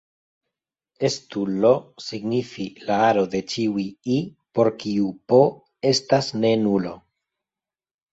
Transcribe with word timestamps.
Estu 1.07 1.41
"I" 1.71 1.73
signifi 2.05 2.65
la 2.87 2.97
aro 3.09 3.25
de 3.35 3.41
ĉiuj 3.51 3.85
"i" 4.15 4.17
por 4.59 4.71
kiu 4.85 5.11
"p" 5.33 5.43
estas 5.91 6.31
ne 6.39 6.55
nulo. 6.63 6.95